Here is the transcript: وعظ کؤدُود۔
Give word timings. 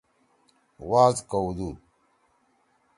وعظ 0.89 1.17
کؤدُود۔ 1.31 1.77